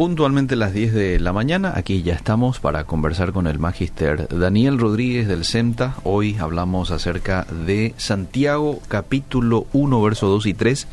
[0.00, 1.74] puntualmente las 10 de la mañana.
[1.76, 5.96] Aquí ya estamos para conversar con el magister Daniel Rodríguez del CEMTA.
[6.04, 10.88] Hoy hablamos acerca de Santiago capítulo 1, verso 2 y 3.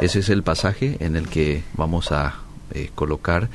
[0.00, 2.36] Ese es el pasaje en el que vamos a
[2.72, 3.50] eh, colocar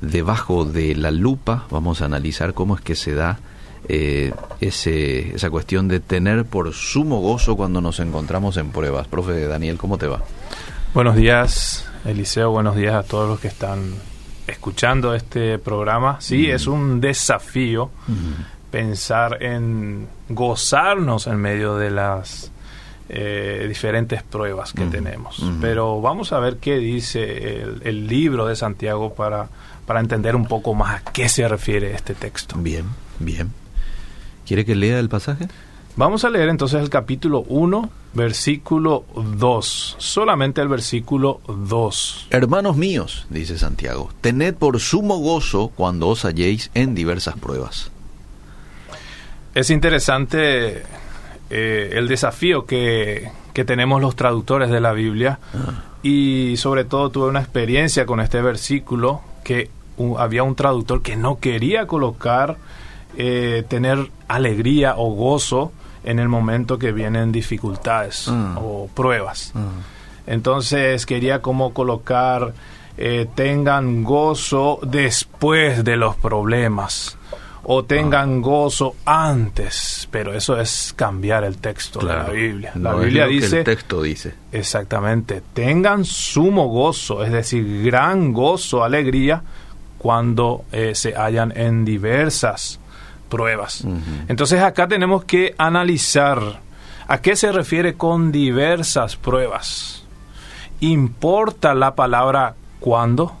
[0.00, 3.38] debajo de la lupa, vamos a analizar cómo es que se da
[3.88, 9.06] eh, ese, esa cuestión de tener por sumo gozo cuando nos encontramos en pruebas.
[9.06, 10.20] Profe Daniel, ¿cómo te va?
[10.94, 12.50] Buenos días, Eliseo.
[12.50, 14.10] Buenos días a todos los que están
[14.46, 16.20] escuchando este programa.
[16.20, 17.90] Sí, es un desafío
[18.70, 22.50] pensar en gozarnos en medio de las
[23.08, 25.44] eh, diferentes pruebas que tenemos.
[25.60, 29.48] Pero vamos a ver qué dice el, el, libro de Santiago para,
[29.86, 32.56] para entender un poco más a qué se refiere este texto.
[32.58, 32.86] Bien,
[33.18, 33.52] bien.
[34.46, 35.48] ¿Quiere que lea el pasaje?
[35.94, 39.96] Vamos a leer entonces el capítulo 1, versículo 2.
[39.98, 42.28] Solamente el versículo 2.
[42.30, 47.90] Hermanos míos, dice Santiago, tened por sumo gozo cuando os halléis en diversas pruebas.
[49.54, 50.82] Es interesante
[51.50, 55.82] eh, el desafío que, que, tenemos los traductores de la Biblia ah.
[56.02, 61.16] y sobre todo tuve una experiencia con este versículo que uh, había un traductor que
[61.16, 62.56] no quería colocar
[63.18, 65.70] eh, tener alegría o gozo
[66.04, 68.56] en el momento que vienen dificultades Ah.
[68.60, 69.52] o pruebas.
[70.26, 72.52] Entonces quería como colocar
[72.98, 77.16] eh, tengan gozo después de los problemas
[77.64, 82.72] o tengan gozo antes, pero eso es cambiar el texto de la Biblia.
[82.74, 84.34] La No es Biblia lo que dice el texto dice.
[84.52, 89.42] exactamente, tengan sumo gozo, es decir, gran gozo, alegría
[89.96, 92.78] cuando eh, se hallan en diversas
[93.32, 93.82] pruebas.
[94.28, 96.60] Entonces acá tenemos que analizar
[97.08, 100.04] a qué se refiere con diversas pruebas.
[100.80, 103.32] ¿Importa la palabra cuándo?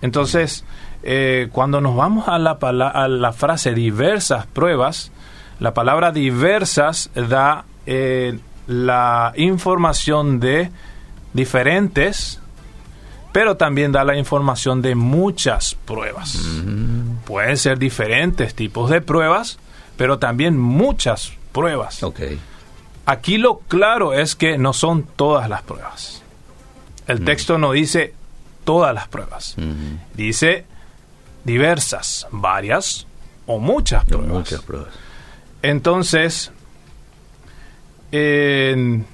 [0.00, 0.64] Entonces,
[1.02, 5.12] eh, cuando nos vamos a la, a la frase diversas pruebas,
[5.60, 10.70] la palabra diversas da eh, la información de
[11.34, 12.40] diferentes,
[13.36, 16.38] pero también da la información de muchas pruebas.
[17.26, 19.58] Pueden ser diferentes tipos de pruebas,
[19.98, 22.02] pero también muchas pruebas.
[23.04, 26.22] Aquí lo claro es que no son todas las pruebas.
[27.06, 28.14] El texto no dice
[28.64, 29.54] todas las pruebas.
[30.14, 30.64] Dice
[31.44, 33.06] diversas, varias
[33.44, 34.28] o muchas pruebas.
[34.28, 34.94] Muchas pruebas.
[35.60, 36.52] Entonces,
[38.12, 39.04] en-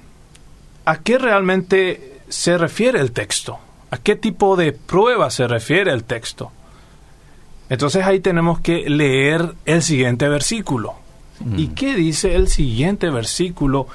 [0.85, 3.59] ¿a qué realmente se refiere el texto?
[3.93, 6.51] ¿A qué tipo de prueba se refiere el texto?
[7.69, 10.95] Entonces ahí tenemos que leer el siguiente versículo.
[11.55, 13.85] ¿Y qué dice el siguiente versículo?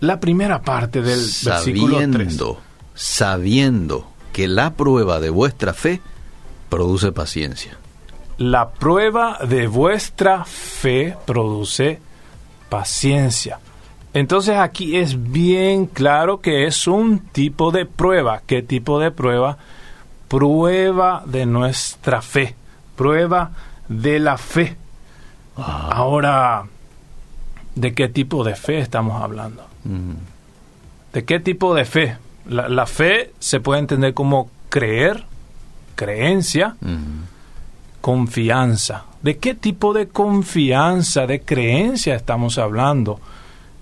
[0.00, 2.08] La primera parte del versículo 3.
[2.14, 2.60] Sabiendo,
[2.94, 6.00] sabiendo que la prueba de vuestra fe
[6.70, 7.76] produce paciencia.
[8.38, 12.00] La prueba de vuestra fe produce
[12.70, 13.58] paciencia.
[14.16, 18.40] Entonces aquí es bien claro que es un tipo de prueba.
[18.46, 19.58] ¿Qué tipo de prueba?
[20.28, 22.54] Prueba de nuestra fe.
[22.96, 23.50] Prueba
[23.90, 24.74] de la fe.
[25.54, 26.64] Ahora,
[27.74, 29.66] ¿de qué tipo de fe estamos hablando?
[29.84, 30.14] Ujú.
[31.12, 32.16] ¿De qué tipo de fe?
[32.46, 35.24] La, la fe se puede entender como creer,
[35.94, 36.94] creencia, Ujú.
[38.00, 39.04] confianza.
[39.20, 43.20] ¿De qué tipo de confianza, de creencia estamos hablando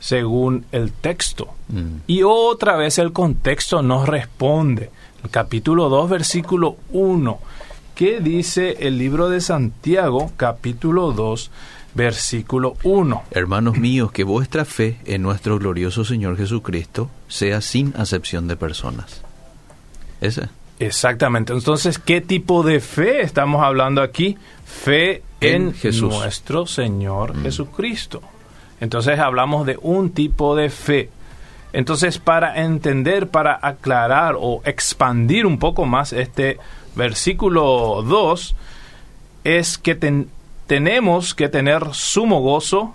[0.04, 1.48] según el texto?
[1.68, 2.00] Mm.
[2.06, 4.90] Y otra vez el contexto nos responde.
[5.22, 7.38] El capítulo 2, versículo 1.
[7.94, 11.50] ¿Qué dice el libro de Santiago, capítulo 2,
[11.94, 13.22] versículo 1?
[13.30, 19.22] Hermanos míos, que vuestra fe en nuestro glorioso Señor Jesucristo sea sin acepción de personas.
[20.20, 20.48] Ese.
[20.80, 21.54] Exactamente.
[21.54, 24.36] Entonces, ¿qué tipo de fe estamos hablando aquí?
[24.66, 26.12] Fe en, En Jesús.
[26.12, 28.20] nuestro Señor Jesucristo.
[28.84, 31.10] Entonces hablamos de un tipo de fe.
[31.72, 36.58] Entonces, para entender, para aclarar o expandir un poco más este
[36.94, 38.54] versículo 2,
[39.42, 40.28] es que ten-
[40.68, 42.94] tenemos que tener sumo gozo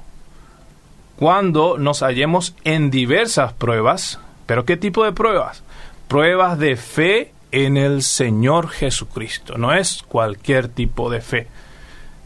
[1.18, 4.20] cuando nos hallemos en diversas pruebas.
[4.46, 5.64] ¿Pero qué tipo de pruebas?
[6.08, 9.58] Pruebas de fe en el Señor Jesucristo.
[9.58, 11.48] No es cualquier tipo de fe.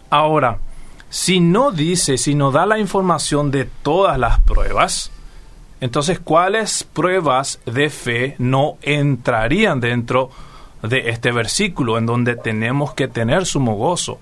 [0.09, 0.59] Ahora,
[1.13, 5.11] si no dice, si no da la información de todas las pruebas,
[5.79, 10.31] entonces, ¿cuáles pruebas de fe no entrarían dentro
[10.81, 14.17] de este versículo en donde tenemos que tener sumo gozo?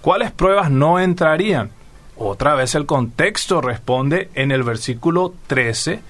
[0.00, 1.70] ¿Cuáles pruebas no entrarían?
[2.16, 6.00] Otra vez el contexto responde en el versículo 13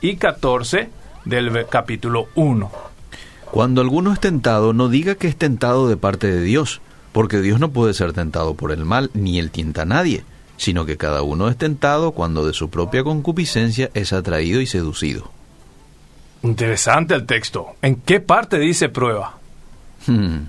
[0.00, 0.90] y 14
[1.24, 2.68] del capítulo 1.
[3.52, 6.80] Cuando alguno es tentado, no diga que es tentado de parte de Dios,
[7.12, 10.24] porque Dios no puede ser tentado por el mal, ni él tienta a nadie,
[10.56, 15.30] sino que cada uno es tentado cuando de su propia concupiscencia es atraído y seducido.
[16.42, 17.68] Interesante el texto.
[17.82, 19.38] ¿En qué parte dice prueba?
[20.06, 20.42] Hmm.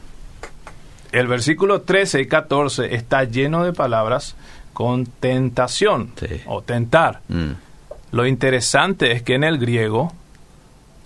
[1.12, 4.36] El versículo 13 y 14 está lleno de palabras
[4.74, 6.42] con tentación Sí.
[6.46, 7.22] o tentar.
[7.28, 7.52] Mm.
[8.12, 10.14] Lo interesante es que en el griego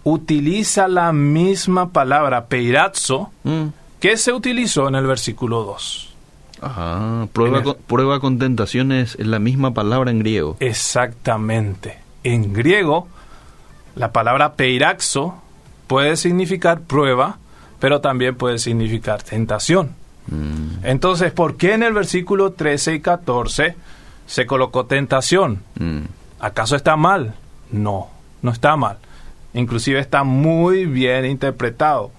[0.03, 3.67] utiliza la misma palabra peirazzo Mm.
[4.03, 6.09] Que se utilizó en el versículo 2.
[6.59, 7.25] Ajá.
[7.31, 10.57] Prueba, el- con, prueba con tentaciones es la misma palabra en griego.
[10.59, 11.99] Exactamente.
[12.25, 13.07] En griego,
[13.95, 15.35] la palabra peiraxo
[15.87, 17.37] puede significar prueba,
[17.79, 19.91] pero también puede significar tentación.
[20.27, 20.83] Mm.
[20.85, 23.75] Entonces, ¿por qué en el versículo 13 y 14
[24.27, 25.63] se colocó tentación?
[25.79, 25.99] Mm.
[26.41, 27.35] ¿Acaso está mal?
[27.71, 28.09] No,
[28.41, 28.97] no está mal.
[29.53, 32.11] Inclusive está muy bien interpretado.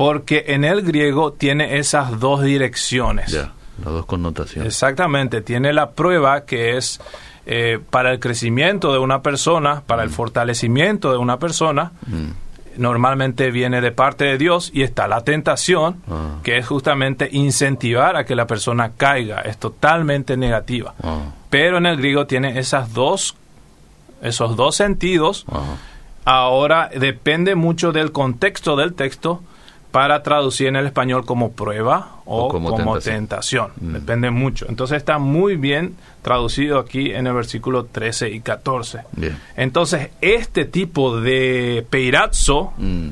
[0.00, 3.30] Porque en el griego tiene esas dos direcciones.
[3.30, 3.52] Ya,
[3.84, 4.66] las dos connotaciones.
[4.72, 7.00] Exactamente, tiene la prueba que es
[7.46, 12.30] eh, para el crecimiento de una persona, para el fortalecimiento de una persona, Mm.
[12.80, 16.36] normalmente viene de parte de Dios y está la tentación, Ah.
[16.44, 20.94] que es justamente incentivar a que la persona caiga, es totalmente negativa.
[21.02, 21.18] Ah,
[21.50, 23.34] Pero en el griego tiene esas dos,
[24.22, 25.44] esos dos sentidos.
[25.52, 25.76] ah.
[26.24, 29.42] Ahora depende mucho del contexto del texto
[29.90, 33.16] para traducir en el español como prueba o, O como como, tentación.
[33.16, 33.70] tentación.
[33.80, 33.92] Mm.
[33.94, 34.66] Depende mucho.
[34.68, 39.00] Entonces está muy bien traducido aquí en el versículo 13 y 14.
[39.12, 39.36] Bien.
[39.56, 43.08] Entonces este tipo de peirazzo Mm.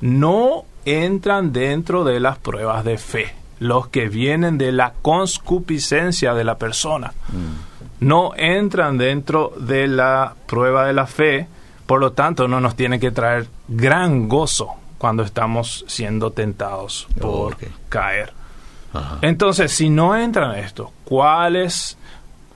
[0.00, 3.32] no entran dentro de las pruebas de fe.
[3.58, 7.12] Los que vienen de la conscupiscencia de la persona
[8.00, 11.46] no entran dentro de la prueba de la fe,
[11.86, 17.56] por lo tanto no nos tiene que traer gran gozo cuando estamos siendo tentados por
[17.88, 18.32] caer.
[18.92, 19.18] Ajá.
[19.22, 21.98] Entonces, si no entran esto, ¿cuáles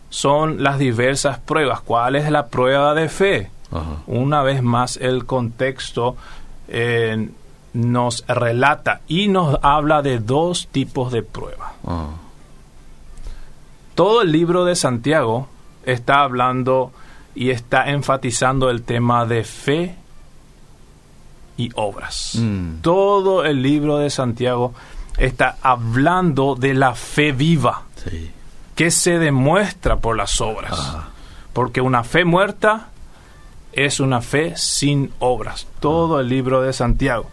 [0.08, 1.80] son las diversas pruebas?
[1.80, 3.50] ¿Cuál es la prueba de fe?
[3.70, 4.02] Ajá.
[4.06, 6.16] Una vez más, el contexto
[6.68, 7.28] eh,
[7.72, 11.72] nos relata y nos habla de dos tipos de pruebas.
[13.94, 15.48] Todo el libro de Santiago
[15.84, 16.92] está hablando
[17.34, 19.96] y está enfatizando el tema de fe
[21.64, 22.32] y obras.
[22.38, 22.80] Mm.
[22.80, 24.72] Todo el libro de Santiago
[25.18, 28.30] está hablando de la fe viva Sí.
[28.74, 30.78] que se demuestra por las obras.
[31.52, 32.88] Porque una fe muerta
[33.72, 35.66] es una fe sin obras.
[35.80, 37.26] Todo el libro de Santiago.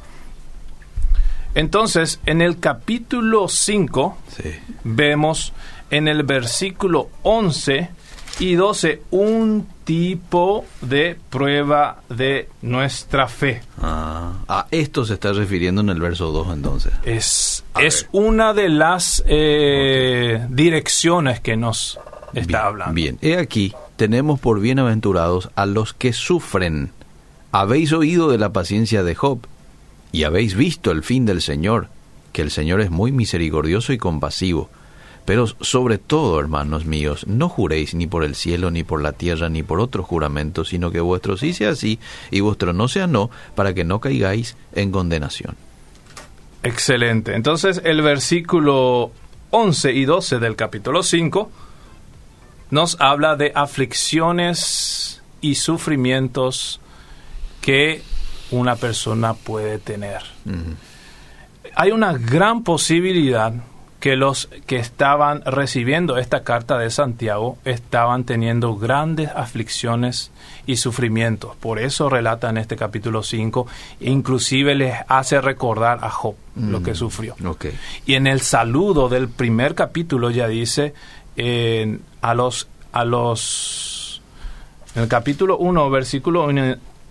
[1.56, 4.52] Entonces, en el capítulo 5 Sí.
[4.84, 5.54] vemos
[5.90, 7.90] en el versículo 11
[8.40, 13.62] y 12 un tipo de prueba de nuestra fe.
[13.82, 16.94] Ah, a esto se está refiriendo en el verso 2 entonces.
[17.04, 18.10] Es, A es ver.
[18.24, 22.00] una de las eh, direcciones que nos
[22.34, 22.94] está bien, hablando.
[22.94, 26.92] Bien, he aquí, tenemos por bienaventurados a los que sufren.
[27.52, 29.40] Habéis oído de la paciencia de Job
[30.12, 31.88] y habéis visto el fin del Señor,
[32.34, 34.70] que el Señor es muy misericordioso y compasivo.
[35.28, 39.50] Pero sobre todo, hermanos míos, no juréis ni por el cielo, ni por la tierra,
[39.50, 42.00] ni por otro juramento, sino que vuestro sí sea sí
[42.32, 45.58] y vuestro no sea no, para que no caigáis en condenación.
[46.64, 47.36] Excelente.
[47.36, 49.12] Entonces el versículo
[49.50, 51.52] 11 y 12 del capítulo 5
[52.72, 56.80] nos habla de aflicciones y sufrimientos
[57.60, 58.02] que
[58.52, 60.22] una persona puede tener.
[61.76, 63.54] Hay una gran posibilidad
[64.08, 70.32] que los que estaban recibiendo esta carta de Santiago estaban teniendo grandes aflicciones
[70.66, 71.58] y sufrimientos.
[71.58, 73.68] Por eso relata en este capítulo 5,
[74.00, 77.36] inclusive les hace recordar a Job lo que sufrió.
[77.46, 77.66] Ok.
[78.06, 80.94] Y en el saludo del primer capítulo ya dice
[81.36, 84.22] eh, a los a los
[84.96, 86.50] en el capítulo 1, versículo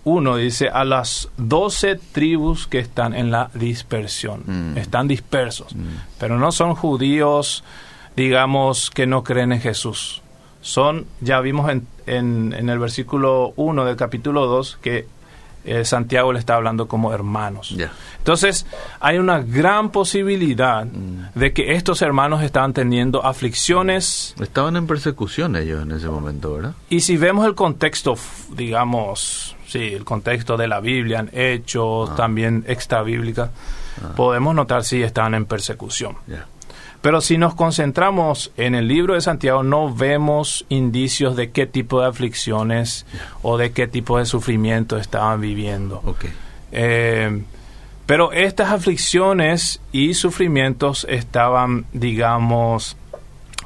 [0.07, 4.43] 1 dice a las doce tribus que están en la dispersión.
[4.45, 4.77] Mm.
[4.77, 5.75] Están dispersos,
[6.17, 7.65] pero no son judíos,
[8.15, 10.21] digamos, que no creen en Jesús.
[10.61, 15.07] Son, ya vimos en, en, en el versículo 1 del capítulo 2 que
[15.67, 17.75] eh, Santiago le está hablando como hermanos.
[18.19, 18.65] Entonces,
[19.01, 25.83] hay una gran posibilidad de que estos hermanos estaban teniendo aflicciones Estaban en persecución ellos
[25.83, 26.73] en ese momento, ¿verdad?
[26.89, 28.15] y si vemos el contexto,
[28.55, 32.15] digamos, sí, el contexto de la Biblia, en hechos, Ah.
[32.15, 33.51] también extrabíblica,
[34.15, 36.15] podemos notar si estaban en persecución.
[37.01, 42.01] Pero si nos concentramos en el libro de Santiago, no vemos indicios de qué tipo
[42.01, 43.05] de aflicciones
[43.43, 46.01] o de qué tipo de sufrimiento estaban viviendo.
[46.05, 46.25] Ok.
[46.71, 47.43] Eh,
[48.07, 52.95] Pero estas aflicciones y sufrimientos estaban, digamos,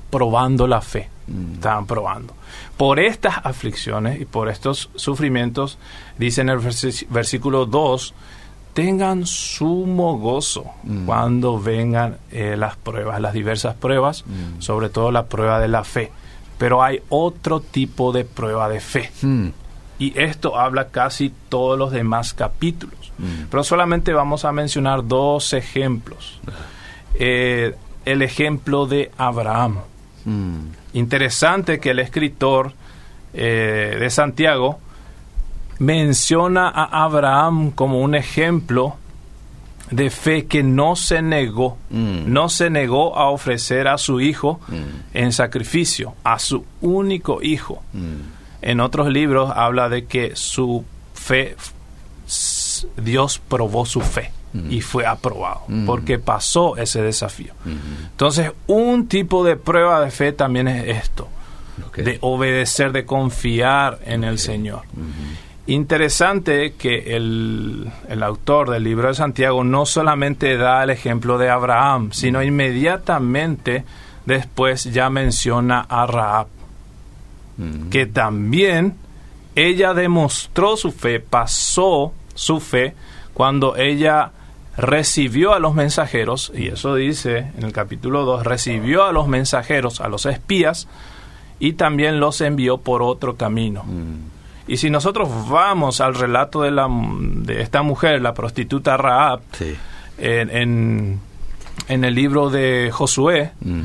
[0.10, 1.10] probando la fe.
[1.54, 2.34] Estaban probando.
[2.78, 5.78] Por estas aflicciones y por estos sufrimientos,
[6.18, 6.60] dice en el
[7.10, 8.14] versículo 2,
[8.74, 11.06] tengan sumo gozo Mm.
[11.06, 14.62] cuando vengan eh, las pruebas, las diversas pruebas, Mm.
[14.62, 16.12] sobre todo la prueba de la fe.
[16.58, 19.12] Pero hay otro tipo de prueba de fe.
[19.22, 19.48] Mm.
[20.00, 22.96] Y esto habla casi todos los demás capítulos.
[23.52, 26.40] Pero solamente vamos a mencionar dos ejemplos.
[27.14, 27.76] Eh,
[28.06, 29.78] el ejemplo de Abraham.
[30.26, 30.58] Mm.
[30.94, 32.74] Interesante que el escritor
[33.34, 34.80] eh, de Santiago
[35.80, 38.96] menciona a Abraham como un ejemplo
[39.90, 42.32] de fe que no se negó, Mm.
[42.32, 44.74] no se negó a ofrecer a su hijo Mm.
[45.14, 47.82] en sacrificio, a su único hijo.
[48.62, 51.56] En otros libros habla de que su fe,
[52.98, 54.72] Dios probó su fe Mm.
[54.72, 55.86] y fue aprobado, Mm.
[55.86, 57.54] porque pasó ese desafío.
[57.66, 58.06] Mm.
[58.12, 61.28] Entonces, un tipo de prueba de fe también es esto,
[61.96, 64.82] de obedecer, de confiar en el Señor.
[64.94, 65.72] Mm.
[65.72, 71.50] Interesante que el, el autor del libro de Santiago no solamente da el ejemplo de
[71.50, 73.86] Abraham, sino inmediatamente
[74.26, 76.48] después ya menciona a Raab
[77.92, 78.96] que también
[79.56, 82.96] ella demostró su fe, pasó su fe
[83.36, 84.32] cuando ella
[84.78, 90.02] recibió a los mensajeros, y eso dice en el capítulo 2, recibió a los mensajeros,
[90.02, 90.88] a los espías,
[91.60, 93.84] y también los envió por otro camino.
[93.84, 94.32] Mm.
[94.68, 99.76] Y si nosotros vamos al relato de, la, de esta mujer, la prostituta Raab, Sí.
[100.18, 101.20] en, en,
[101.88, 103.82] en el libro de Josué, Mm.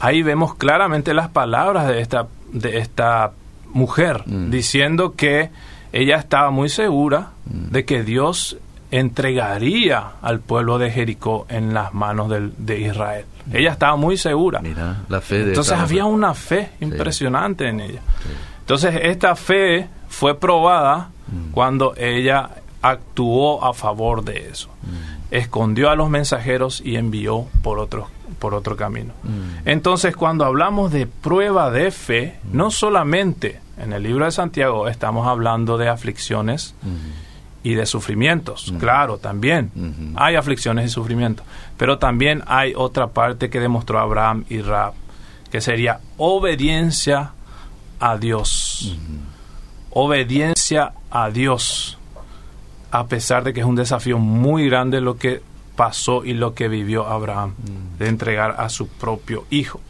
[0.00, 3.32] ahí vemos claramente las palabras de esta, de esta
[3.72, 4.50] mujer, Mm.
[4.50, 5.50] diciendo que
[5.92, 8.58] ella estaba muy segura de que Dios
[8.90, 13.24] entregaría al pueblo de Jericó en las manos del- de Israel.
[13.52, 14.60] Ella estaba muy segura.
[14.60, 18.00] Mira, la fe de Entonces había una fe impresionante en ella.
[18.60, 21.50] Entonces esta fe fue probada Mm.
[21.52, 22.50] cuando ella
[22.82, 24.68] actuó a favor de eso.
[24.82, 25.34] Mm.
[25.34, 29.12] Escondió a los mensajeros y envió por otro, por otro camino.
[29.24, 29.68] Mm.
[29.68, 35.26] Entonces, cuando hablamos de prueba de fe, no solamente en el libro de Santiago estamos
[35.26, 36.74] hablando de aflicciones.
[37.62, 38.72] Y de sufrimientos.
[38.78, 39.70] Claro, también
[40.16, 41.46] hay aflicciones y sufrimientos.
[41.76, 44.94] Pero también hay otra parte que demostró Abraham y Rab,
[45.50, 47.32] que sería obediencia
[48.00, 48.96] a Dios.
[49.90, 51.98] Obediencia a Dios.
[52.90, 55.42] A pesar de que es un desafío muy grande lo que
[55.76, 57.54] pasó y lo que vivió Abraham,
[57.98, 59.80] de entregar a su propio hijo.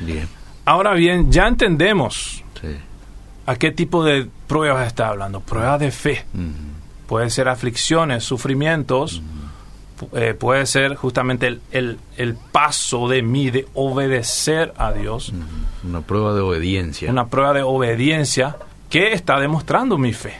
[0.00, 0.28] Bien.
[0.64, 2.68] Ahora bien, ya entendemos Sí.
[3.46, 5.40] A qué tipo de pruebas está hablando.
[5.40, 6.24] Pruebas de fe.
[6.32, 6.50] Mm.
[7.06, 9.22] Puede ser aflicciones, sufrimientos.
[10.12, 15.32] eh, puede ser justamente el, el- el paso de mí de obedecer a Dios.
[15.88, 17.10] Una prueba de obediencia.
[17.10, 18.56] Una prueba de obediencia
[18.90, 20.34] que está demostrando mi fe.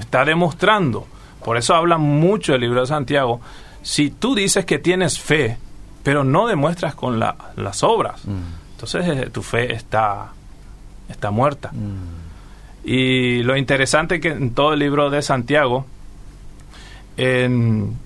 [0.00, 1.06] Está demostrando.
[1.44, 3.40] Por eso habla mucho el libro de Santiago.
[3.82, 5.56] Si tú dices que tienes fe,
[6.02, 8.22] pero no demuestras con la- las obras,
[8.72, 10.32] entonces eh, tu fe está,
[11.08, 11.70] está muerta.
[12.88, 15.84] Y lo interesante que en todo el libro de Santiago,
[17.16, 17.96] en-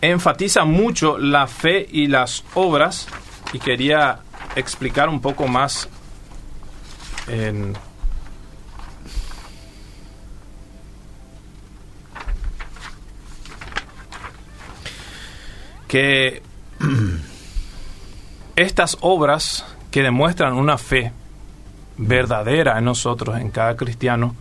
[0.00, 3.06] enfatiza mucho la fe y las obras,
[3.52, 4.20] y quería
[4.56, 5.86] explicar un poco más
[7.28, 7.74] en...
[15.88, 16.42] que
[18.56, 21.12] estas obras que demuestran una fe
[21.98, 24.34] verdadera en nosotros, en cada cristiano,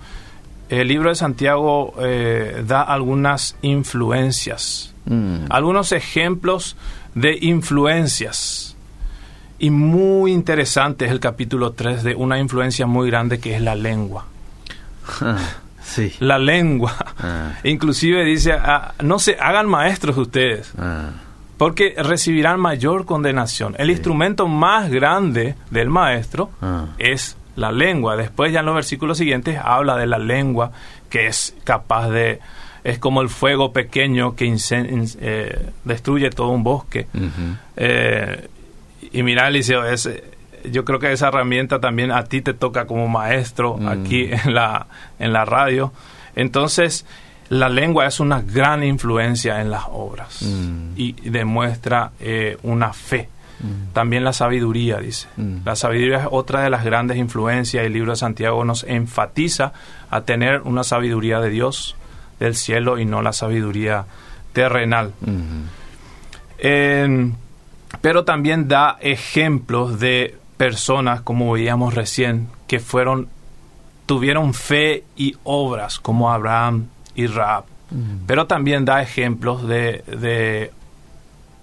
[0.69, 5.45] el libro de Santiago eh, da algunas influencias, Mm.
[5.50, 6.75] algunos ejemplos
[7.13, 8.75] de influencias.
[9.59, 13.75] Y muy interesante es el capítulo 3 de una influencia muy grande que es la
[13.75, 14.25] lengua.
[15.21, 15.38] Ah,
[15.83, 16.12] sí.
[16.19, 16.93] La lengua.
[17.19, 17.51] Ah.
[17.63, 21.12] Inclusive dice, ah, no se hagan maestros ustedes, Ah.
[21.57, 23.75] porque recibirán mayor condenación.
[23.77, 23.93] El Sí.
[23.93, 26.88] instrumento más grande del maestro Ah.
[26.97, 28.15] es la lengua.
[28.15, 30.71] Después ya en los versículos siguientes habla de la lengua
[31.09, 32.39] que es capaz de...
[32.83, 34.45] Es como el fuego pequeño que
[35.19, 37.07] eh, destruye todo un bosque.
[37.77, 38.47] Eh,
[39.12, 40.07] y mira, Eliseo, es,
[40.71, 43.88] yo creo que esa herramienta también a ti te toca como maestro Mm.
[43.88, 44.85] aquí en la,
[45.17, 45.93] en la radio.
[46.35, 47.05] Entonces,
[47.50, 50.91] la lengua es una gran influencia en las obras Mm.
[50.95, 53.29] y demuestra eh, una fe.
[53.59, 53.93] Mm.
[53.93, 55.27] También la sabiduría, dice.
[55.38, 55.57] Mm.
[55.65, 57.85] La sabiduría es otra de las grandes influencias.
[57.85, 59.74] El libro de Santiago nos enfatiza
[60.09, 61.95] a tener una sabiduría de Dios,
[62.39, 64.05] del cielo y no la sabiduría
[64.53, 65.13] terrenal.
[68.01, 73.29] pero también da ejemplos de personas, como veíamos recién, que fueron,
[74.05, 77.65] tuvieron fe y obras, como Abraham y Raab.
[78.27, 80.71] Pero también da ejemplos de, de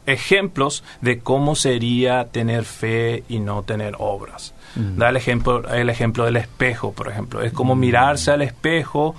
[0.06, 4.54] ejemplos de cómo sería tener fe y no tener obras.
[4.75, 7.42] Da el ejemplo, el ejemplo del espejo, por ejemplo.
[7.42, 9.14] Es como mirarse al espejo,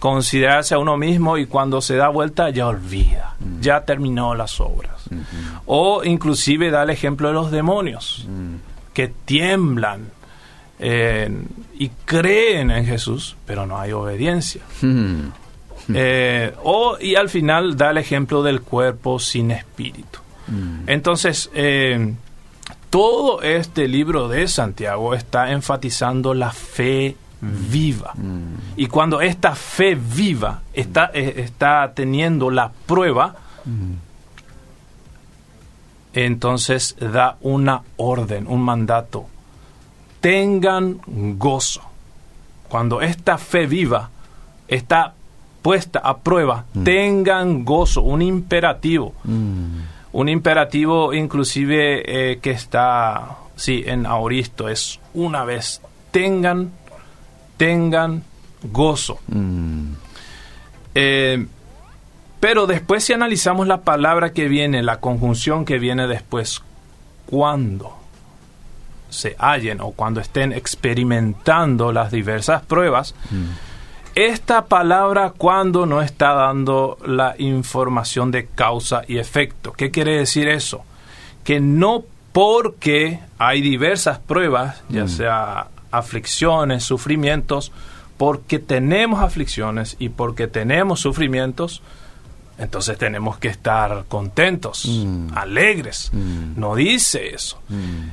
[0.00, 5.04] considerarse a uno mismo y cuando se da vuelta ya olvida, ya terminó las obras.
[5.66, 8.26] O inclusive da el ejemplo de los demonios,
[8.92, 10.10] que tiemblan
[10.80, 14.62] y creen en Jesús, pero no hay obediencia.
[15.94, 20.18] Eh, o, y al final da el ejemplo del cuerpo sin espíritu.
[20.86, 22.12] Entonces, eh,
[22.90, 28.14] todo este libro de Santiago está enfatizando la fe viva.
[28.76, 33.36] Y cuando esta fe viva está, eh, está teniendo la prueba,
[36.12, 39.26] entonces da una orden, un mandato.
[40.20, 41.00] Tengan
[41.38, 41.82] gozo.
[42.68, 44.10] Cuando esta fe viva
[44.68, 45.14] está
[45.62, 49.14] puesta a prueba, tengan gozo, un imperativo
[50.12, 52.02] un imperativo inclusive
[52.32, 56.72] eh, que está, sí, en aoristo, es una vez, tengan,
[57.56, 58.24] tengan
[58.62, 59.20] gozo.
[59.28, 59.92] Mm.
[60.94, 61.46] Eh,
[62.40, 66.62] pero después si analizamos la palabra que viene, la conjunción que viene después,
[67.26, 67.96] cuando
[69.10, 73.69] se hallen o cuando estén experimentando las diversas pruebas, mm
[74.14, 79.72] esta palabra cuando no está dando la información de causa y efecto.
[79.72, 80.84] ¿Qué quiere decir eso?
[81.44, 85.08] Que no porque hay diversas pruebas, ya mm.
[85.08, 87.72] sea aflicciones, sufrimientos,
[88.16, 91.82] porque tenemos aflicciones y porque tenemos sufrimientos,
[92.58, 95.28] entonces tenemos que estar contentos, mm.
[95.34, 96.10] alegres.
[96.12, 96.60] Mm.
[96.60, 97.58] No dice eso.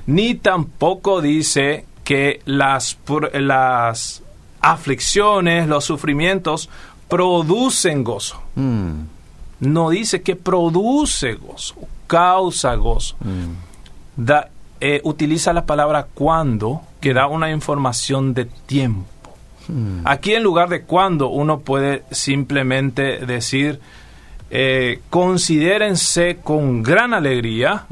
[0.06, 2.98] Ni tampoco dice que las,
[3.34, 4.24] las
[4.62, 6.70] aflicciones, los sufrimientos,
[7.08, 8.41] producen gozo.
[8.56, 9.02] Mm.
[9.60, 11.76] No dice que produce gozo,
[12.08, 13.15] causa gozo.
[13.22, 14.32] Mm.
[14.80, 19.08] Eh, utiliza la palabra cuando, que da una información de tiempo.
[19.67, 20.02] Mm.
[20.06, 23.80] Aquí en lugar de cuando, uno puede simplemente decir,
[24.52, 27.86] eh, considérense con gran alegría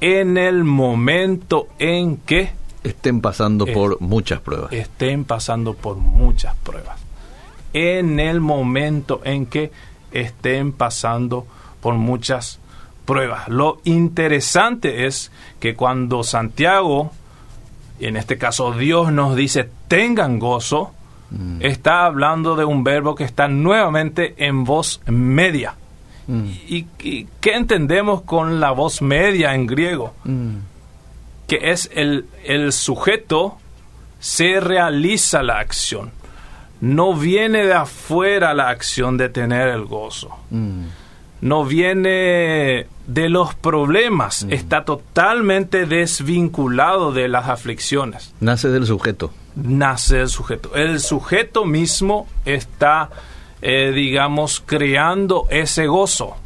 [0.00, 2.50] en el momento en que
[2.88, 4.72] estén pasando por muchas pruebas.
[4.72, 6.98] Estén pasando por muchas pruebas.
[7.72, 9.70] En el momento en que
[10.12, 11.46] estén pasando
[11.80, 12.58] por muchas
[13.04, 13.48] pruebas.
[13.48, 17.10] Lo interesante es que cuando Santiago,
[18.00, 20.92] en este caso Dios nos dice tengan gozo,
[21.30, 21.58] mm.
[21.60, 25.74] está hablando de un verbo que está nuevamente en voz media.
[26.26, 26.44] Mm.
[26.68, 26.86] ¿Y,
[27.40, 30.14] qué entendemos con la voz media en griego?
[30.24, 30.56] Mm
[31.48, 33.58] que es el, el sujeto,
[34.20, 36.12] se realiza la acción.
[36.80, 40.36] No viene de afuera la acción de tener el gozo.
[40.50, 40.84] Mm.
[41.40, 44.44] No viene de los problemas.
[44.44, 44.52] Mm.
[44.52, 48.34] Está totalmente desvinculado de las aflicciones.
[48.40, 49.32] Nace del sujeto.
[49.56, 50.74] Nace del sujeto.
[50.74, 53.10] El sujeto mismo está,
[53.62, 56.36] eh, digamos, creando ese gozo.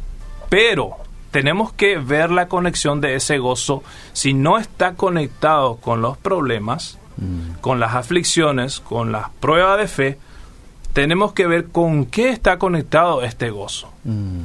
[0.49, 0.97] Pero
[1.33, 3.83] tenemos que ver la conexión de ese gozo.
[4.13, 7.59] Si no está conectado con los problemas, mm.
[7.59, 10.17] con las aflicciones, con las pruebas de fe,
[10.93, 13.91] tenemos que ver con qué está conectado este gozo.
[14.03, 14.43] Mm.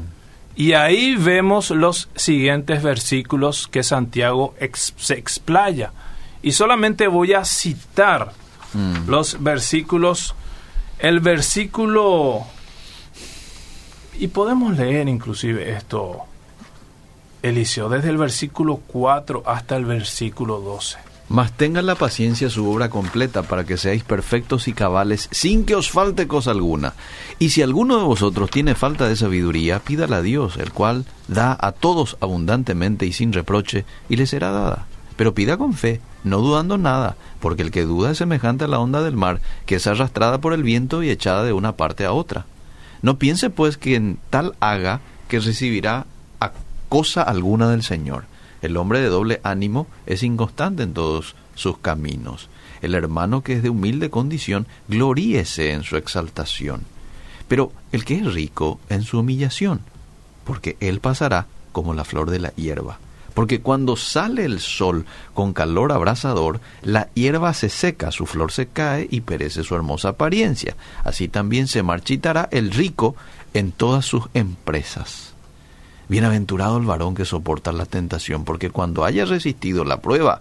[0.56, 4.54] Y ahí vemos los siguientes versículos que Santiago
[4.96, 5.92] se explaya.
[6.40, 8.32] Y solamente voy a citar
[8.72, 9.10] mm.
[9.10, 10.34] los versículos.
[10.98, 12.44] El versículo...
[14.18, 16.27] Y podemos leer inclusive esto
[17.42, 20.98] Eliseo, desde el versículo 4 hasta el versículo 12.
[21.28, 25.74] Mas tengan la paciencia su obra completa para que seáis perfectos y cabales sin que
[25.74, 26.94] os falte cosa alguna.
[27.38, 31.56] Y si alguno de vosotros tiene falta de sabiduría, pídala a Dios, el cual da
[31.60, 34.86] a todos abundantemente y sin reproche, y le será dada.
[35.16, 38.78] Pero pida con fe, no dudando nada, porque el que duda es semejante a la
[38.78, 42.12] onda del mar, que es arrastrada por el viento y echada de una parte a
[42.12, 42.46] otra.
[43.02, 46.06] No piense pues que en tal haga que recibirá
[46.88, 48.24] cosa alguna del Señor.
[48.62, 52.48] El hombre de doble ánimo es inconstante en todos sus caminos.
[52.82, 56.82] El hermano que es de humilde condición, gloríese en su exaltación.
[57.46, 59.80] Pero el que es rico en su humillación,
[60.44, 62.98] porque él pasará como la flor de la hierba.
[63.34, 68.66] Porque cuando sale el sol con calor abrasador, la hierba se seca, su flor se
[68.66, 70.76] cae y perece su hermosa apariencia.
[71.04, 73.14] Así también se marchitará el rico
[73.54, 75.27] en todas sus empresas.
[76.08, 80.40] Bienaventurado el varón que soporta la tentación, porque cuando haya resistido la prueba,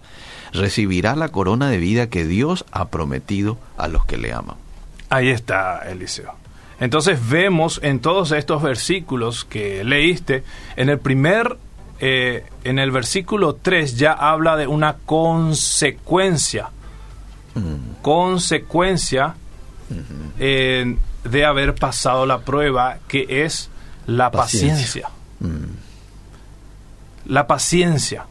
[0.53, 4.55] recibirá la corona de vida que Dios ha prometido a los que le aman.
[5.09, 6.33] Ahí está, Eliseo.
[6.79, 10.43] Entonces vemos en todos estos versículos que leíste,
[10.75, 11.57] en el primer,
[11.99, 16.69] eh, en el versículo 3 ya habla de una consecuencia.
[17.55, 18.01] Mm.
[18.03, 19.35] Consecuencia
[20.39, 23.69] eh, de haber pasado la prueba, que es
[24.05, 25.03] la paciencia.
[25.03, 25.16] Paciencia.
[25.39, 25.75] Mm.
[27.25, 28.25] La paciencia.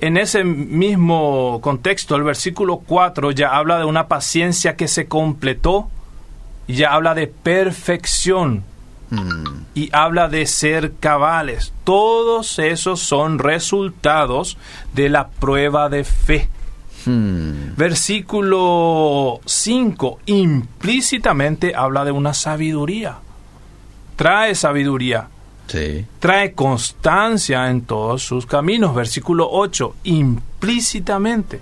[0.00, 5.88] En ese mismo contexto, el versículo 4 ya habla de una paciencia que se completó,
[6.68, 8.64] ya habla de perfección
[9.10, 9.64] Mm.
[9.74, 11.72] y habla de ser cabales.
[11.84, 14.58] Todos esos son resultados
[14.94, 16.48] de la prueba de fe.
[17.06, 17.74] Mm.
[17.76, 23.16] Versículo 5 implícitamente habla de una sabiduría.
[24.16, 25.28] Trae sabiduría,
[25.68, 26.06] Sí.
[26.18, 28.94] trae constancia en todos sus caminos.
[28.94, 31.60] Versículo 8 implícitamente.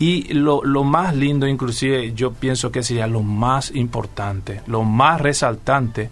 [0.00, 5.20] Y lo, lo más lindo, inclusive yo pienso que sería lo más importante, lo más
[5.20, 6.10] resaltante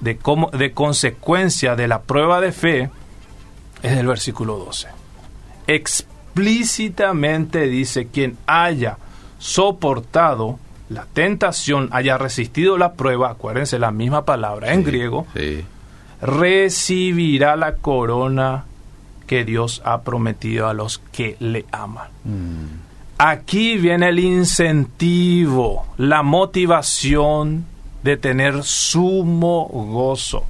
[0.00, 2.88] de, cómo, de consecuencia de la prueba de fe
[3.82, 4.88] es el versículo 12.
[5.66, 8.96] Explícitamente dice, quien haya
[9.38, 15.66] soportado la tentación, haya resistido la prueba, acuérdense la misma palabra en Sí, griego, Sí.
[16.20, 18.64] Recibirá la corona
[19.26, 22.08] que Dios ha prometido a los que le aman.
[22.24, 22.88] Mm.
[23.18, 27.66] Aquí viene el incentivo, la motivación
[28.02, 30.44] de tener sumo gozo.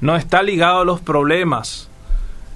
[0.00, 1.88] No está ligado a los problemas,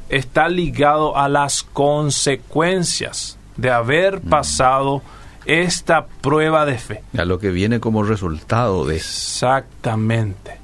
[0.08, 5.02] está ligado a las consecuencias de haber pasado
[5.46, 7.02] esta prueba de fe.
[7.16, 8.96] A lo que viene como resultado de...
[8.96, 10.61] Exactamente.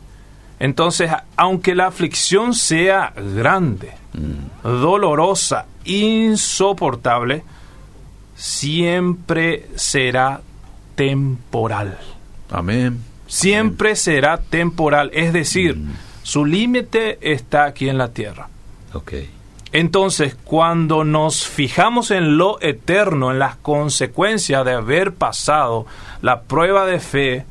[0.60, 4.62] Entonces, aunque la aflicción sea grande, Mm.
[4.80, 7.44] dolorosa, insoportable,
[8.34, 10.40] siempre será
[10.94, 11.98] temporal.
[12.50, 13.04] Amén.
[13.26, 15.10] Siempre será temporal.
[15.12, 15.76] Es decir,
[16.22, 18.48] su límite está aquí en la tierra.
[18.94, 19.12] Ok.
[19.72, 25.84] Entonces, cuando nos fijamos en lo eterno, en las consecuencias de haber pasado
[26.22, 27.44] la prueba de fe,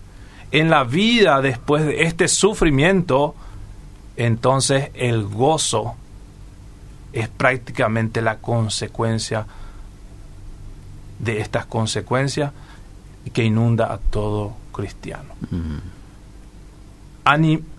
[0.52, 3.36] en la vida después de este sufrimiento,
[4.16, 5.96] entonces el gozo
[7.14, 9.46] es prácticamente la consecuencia
[11.20, 12.52] de estas consecuencias
[13.34, 15.34] que inunda a todo cristiano.
[15.52, 15.78] Mm.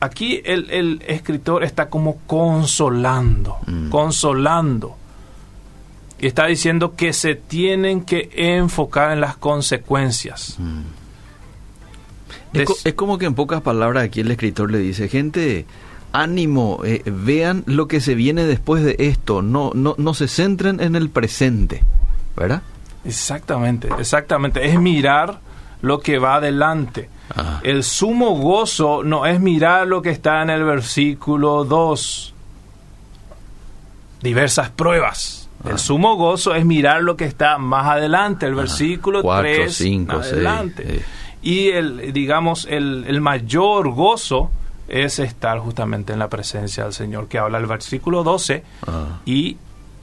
[0.00, 3.88] Aquí el, el escritor está como consolando, Mm.
[3.88, 4.96] consolando.
[6.20, 10.58] Y está diciendo que se tienen que enfocar en las consecuencias.
[12.52, 15.66] Es, co- es como que en pocas palabras aquí el escritor le dice, gente,
[16.12, 20.80] ánimo, eh, vean lo que se viene después de esto, no, no, no se centren
[20.80, 21.82] en el presente,
[22.36, 22.62] ¿verdad?
[23.04, 24.66] Exactamente, exactamente.
[24.66, 25.40] Es mirar
[25.82, 27.08] lo que va adelante.
[27.36, 27.60] Ah.
[27.62, 32.34] El sumo gozo no es mirar lo que está en el versículo 2.
[34.22, 35.48] Diversas pruebas.
[35.64, 35.70] Ah.
[35.72, 40.22] El sumo gozo es mirar lo que está más adelante, el versículo Cuatro, 3 cinco,
[40.22, 40.98] seis, adelante.
[40.98, 41.04] sí.
[41.42, 44.50] Y el, digamos, el, el mayor gozo
[44.88, 49.20] es estar justamente en la presencia del Señor, que habla el versículo 12 Ah.
[49.26, 49.56] y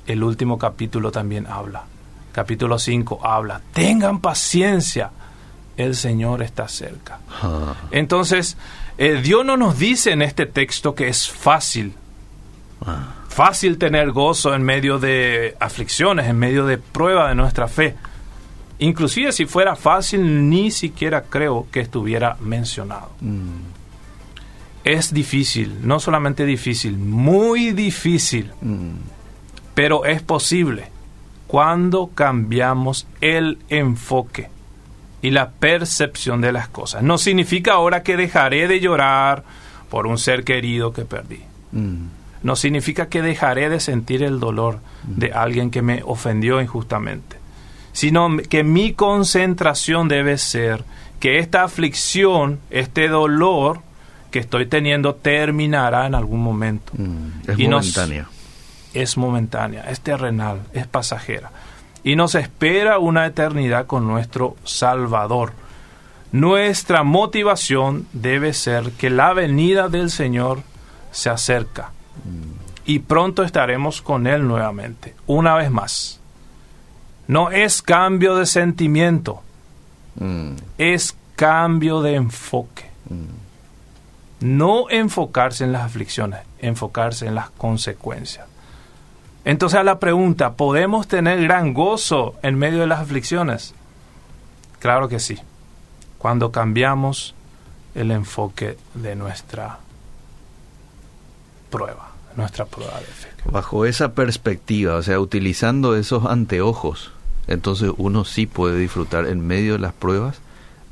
[0.07, 1.83] el último capítulo también habla.
[2.31, 5.09] Capítulo 5 habla, tengan paciencia,
[5.77, 7.19] el Señor está cerca.
[7.41, 7.73] Ah.
[7.91, 8.57] Entonces,
[8.97, 11.93] eh, Dios no nos dice en este texto que es fácil,
[12.85, 13.13] Ah.
[13.29, 17.95] fácil tener gozo en medio de aflicciones, en medio de prueba de nuestra fe.
[18.79, 23.09] Inclusive si fuera fácil, ni siquiera creo que estuviera mencionado.
[23.21, 23.73] Mm.
[24.83, 28.91] Es difícil, no solamente difícil, muy difícil, Mm.
[29.73, 30.89] pero es posible
[31.47, 34.49] cuando cambiamos el enfoque
[35.21, 37.01] y la percepción de las cosas.
[37.01, 39.43] No significa ahora que dejaré de llorar
[39.89, 41.39] por un ser querido que perdí.
[41.71, 42.07] Mm.
[42.43, 47.37] No significa que dejaré de sentir el dolor de alguien que me ofendió injustamente,
[47.95, 50.83] sino que mi concentración debe ser
[51.21, 53.79] que esta aflicción, este dolor
[54.31, 56.91] que estoy teniendo terminará en algún momento.
[56.97, 57.49] Mm.
[57.49, 58.27] Es Y nos- momentánea.
[58.93, 61.51] Es momentánea, es terrenal, es pasajera.
[62.03, 65.53] Y nos espera una eternidad con nuestro Salvador.
[66.31, 70.63] Nuestra motivación debe ser que la venida del Señor
[71.11, 71.91] se acerca.
[72.87, 75.15] y pronto estaremos con Él nuevamente.
[75.27, 76.19] Una vez más.
[77.27, 79.41] No es cambio de sentimiento,
[80.15, 80.51] mm.
[80.77, 82.89] es cambio de enfoque.
[83.09, 83.45] Mm.
[84.41, 88.45] No enfocarse en las aflicciones, enfocarse en las consecuencias.
[89.43, 93.73] Entonces a la pregunta, ¿podemos tener gran gozo en medio de las aflicciones?
[94.79, 95.39] Claro que sí,
[96.17, 97.35] cuando cambiamos
[97.93, 99.79] el enfoque de nuestra
[101.69, 103.29] prueba, nuestra prueba de fe.
[103.45, 107.11] Bajo esa perspectiva, o sea, utilizando esos anteojos,
[107.47, 110.37] entonces uno sí puede disfrutar en medio de las pruebas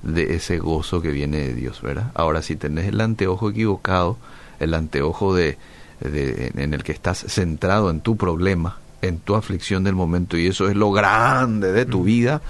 [0.03, 2.11] de ese gozo que viene de Dios, ¿verdad?
[2.13, 4.17] Ahora, si tenés el anteojo equivocado,
[4.59, 5.57] el anteojo de,
[6.01, 10.69] en el que estás centrado en tu problema, en tu aflicción del momento, y eso
[10.69, 12.41] es lo grande de tu vida,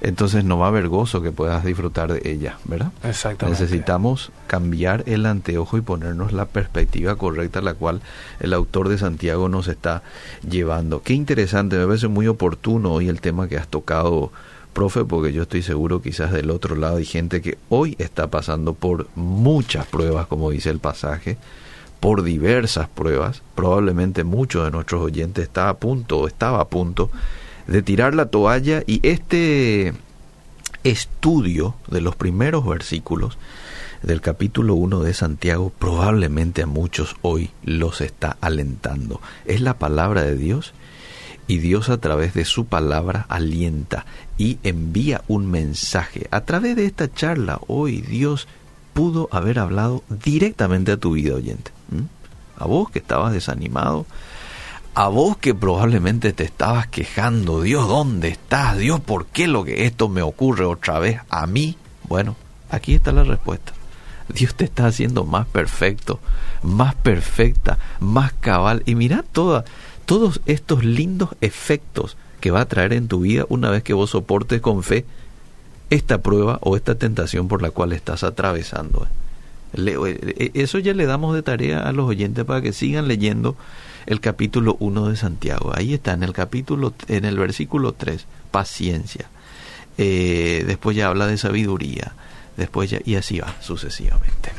[0.00, 2.90] entonces no va a haber gozo que puedas disfrutar de ella, ¿verdad?
[3.04, 3.60] Exactamente.
[3.60, 8.00] Necesitamos cambiar el anteojo y ponernos la perspectiva correcta a la cual
[8.40, 10.02] el autor de Santiago nos está
[10.48, 11.02] llevando.
[11.02, 14.32] Qué interesante, me parece muy oportuno hoy el tema que has tocado,
[14.72, 18.74] profe, porque yo estoy seguro quizás del otro lado hay gente que hoy está pasando
[18.74, 21.36] por muchas pruebas, como dice el pasaje,
[22.00, 23.42] por diversas pruebas.
[23.54, 27.10] Probablemente muchos de nuestros oyentes está a punto o estaba a punto
[27.66, 29.92] de tirar la toalla y este
[30.82, 33.36] estudio de los primeros versículos
[34.02, 39.20] del capítulo 1 de Santiago probablemente a muchos hoy los está alentando.
[39.44, 40.72] Es la palabra de Dios
[41.46, 44.06] y Dios a través de su palabra alienta
[44.38, 46.28] y envía un mensaje.
[46.30, 48.48] A través de esta charla hoy Dios
[48.94, 51.72] pudo haber hablado directamente a tu vida oyente.
[52.56, 54.06] A vos que estabas desanimado,
[54.94, 58.76] a vos que probablemente te estabas quejando, Dios, ¿dónde estás?
[58.76, 61.76] Dios, ¿por qué lo que esto me ocurre otra vez a mí?
[62.08, 62.36] Bueno,
[62.70, 63.72] aquí está la respuesta.
[64.28, 66.20] Dios te está haciendo más perfecto,
[66.62, 68.82] más perfecta, más cabal.
[68.86, 69.64] Y mira toda,
[70.06, 74.10] todos estos lindos efectos que va a traer en tu vida una vez que vos
[74.10, 75.04] soportes con fe
[75.90, 79.06] esta prueba o esta tentación por la cual estás atravesando.
[79.74, 83.56] Eh, eso ya le damos de tarea a los oyentes para que sigan leyendo
[84.06, 85.72] el capítulo 1 de Santiago.
[85.74, 89.26] Ahí está, en el capítulo, en el versículo 3, paciencia.
[89.98, 92.12] Eh, después ya habla de sabiduría.
[92.56, 94.52] Después ya, y así va sucesivamente.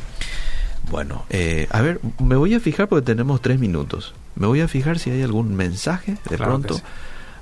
[0.89, 4.13] Bueno, eh, a ver, me voy a fijar porque tenemos tres minutos.
[4.36, 6.80] Me voy a fijar si hay algún mensaje de pronto,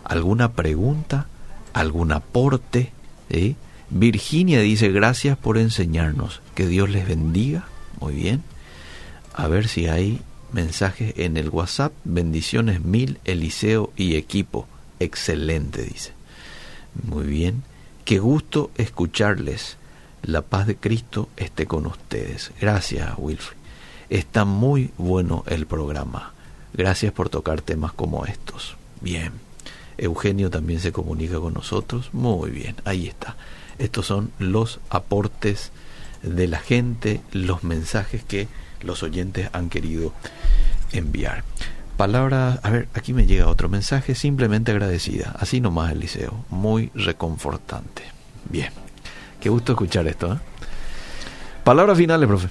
[0.03, 1.27] alguna pregunta,
[1.73, 2.91] algún aporte.
[3.89, 6.41] Virginia dice, gracias por enseñarnos.
[6.55, 7.67] Que Dios les bendiga.
[7.99, 8.43] Muy bien.
[9.33, 10.21] A ver si hay
[10.51, 11.93] mensajes en el WhatsApp.
[12.03, 14.67] Bendiciones mil, Eliseo y equipo.
[14.99, 16.11] Excelente, dice.
[17.03, 17.63] Muy bien.
[18.05, 19.77] Qué gusto escucharles.
[20.21, 22.51] La paz de Cristo esté con ustedes.
[22.59, 23.57] Gracias, Wilfrid.
[24.09, 26.33] Está muy bueno el programa.
[26.73, 28.75] Gracias por tocar temas como estos.
[29.01, 29.31] Bien.
[29.97, 32.09] Eugenio también se comunica con nosotros.
[32.13, 33.35] Muy bien, ahí está.
[33.79, 35.71] Estos son los aportes
[36.21, 38.47] de la gente, los mensajes que
[38.81, 40.13] los oyentes han querido
[40.91, 41.43] enviar.
[41.97, 48.03] Palabra, a ver, aquí me llega otro mensaje, simplemente agradecida, así nomás Eliseo, muy reconfortante.
[48.49, 48.71] Bien,
[49.41, 50.33] qué gusto escuchar esto.
[50.33, 50.37] ¿eh?
[51.63, 52.47] Palabras finales, profe.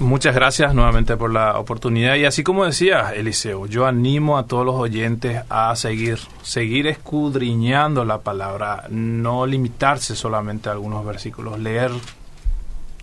[0.00, 4.64] Muchas gracias nuevamente por la oportunidad y así como decía Eliseo, yo animo a todos
[4.64, 11.90] los oyentes a seguir, seguir escudriñando la palabra, no limitarse solamente a algunos versículos, leer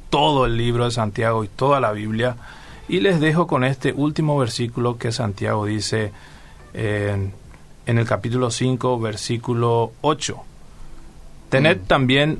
[0.09, 2.35] todo el libro de Santiago y toda la Biblia.
[2.89, 6.11] Y les dejo con este último versículo que Santiago dice
[6.73, 7.33] en,
[7.85, 10.37] el capítulo 5, versículo 8.
[11.49, 11.85] Tened mm.
[11.85, 12.39] también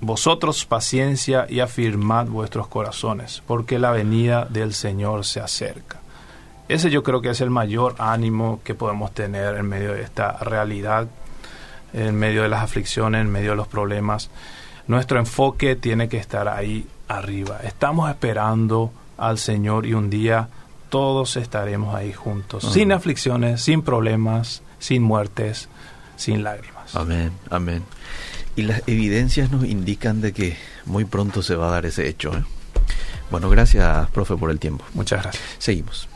[0.00, 5.98] vosotros paciencia y afirmad vuestros corazones, porque la venida del Señor se acerca.
[6.68, 10.32] Ese yo creo que es el mayor ánimo que podemos tener en medio de esta
[10.38, 11.08] realidad,
[11.92, 14.30] en medio de las aflicciones, en medio de los problemas.
[14.86, 17.60] Nuestro enfoque tiene que estar ahí arriba.
[17.64, 20.48] Estamos esperando al Señor y un día
[20.90, 25.68] todos estaremos ahí juntos, sin aflicciones, sin problemas, sin muertes,
[26.16, 26.94] sin lágrimas.
[26.94, 27.82] Amén, amén.
[28.58, 32.36] Y las evidencias nos indican de que muy pronto se va a dar ese hecho.
[32.36, 32.42] ¿eh?
[33.30, 34.84] Bueno, gracias, profe, por el tiempo.
[34.94, 35.44] Muchas gracias.
[35.58, 36.08] Seguimos.